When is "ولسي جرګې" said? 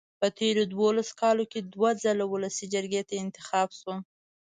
2.27-3.01